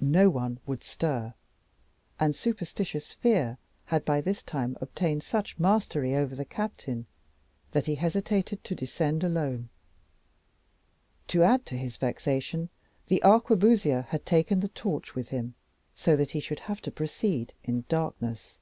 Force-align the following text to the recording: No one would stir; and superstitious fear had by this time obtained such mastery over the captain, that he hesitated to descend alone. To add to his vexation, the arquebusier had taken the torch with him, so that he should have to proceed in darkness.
No 0.00 0.28
one 0.28 0.58
would 0.66 0.82
stir; 0.82 1.34
and 2.18 2.34
superstitious 2.34 3.12
fear 3.12 3.58
had 3.84 4.04
by 4.04 4.20
this 4.20 4.42
time 4.42 4.76
obtained 4.80 5.22
such 5.22 5.56
mastery 5.56 6.16
over 6.16 6.34
the 6.34 6.44
captain, 6.44 7.06
that 7.70 7.86
he 7.86 7.94
hesitated 7.94 8.64
to 8.64 8.74
descend 8.74 9.22
alone. 9.22 9.68
To 11.28 11.44
add 11.44 11.64
to 11.66 11.76
his 11.78 11.96
vexation, 11.96 12.70
the 13.06 13.22
arquebusier 13.22 14.06
had 14.08 14.26
taken 14.26 14.58
the 14.58 14.68
torch 14.70 15.14
with 15.14 15.28
him, 15.28 15.54
so 15.94 16.16
that 16.16 16.32
he 16.32 16.40
should 16.40 16.58
have 16.66 16.80
to 16.82 16.90
proceed 16.90 17.54
in 17.62 17.84
darkness. 17.88 18.58